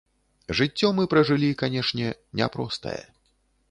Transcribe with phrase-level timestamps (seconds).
[0.59, 2.07] Жыццё мы пражылі, канешне,
[2.43, 3.01] няпростае.